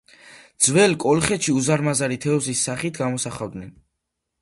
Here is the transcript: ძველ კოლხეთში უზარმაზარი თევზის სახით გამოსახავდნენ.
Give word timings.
ძველ 0.67 0.95
კოლხეთში 1.03 1.55
უზარმაზარი 1.59 2.19
თევზის 2.25 2.67
სახით 2.71 3.01
გამოსახავდნენ. 3.05 3.73